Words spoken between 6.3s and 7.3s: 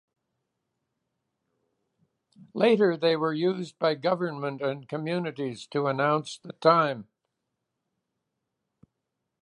the time.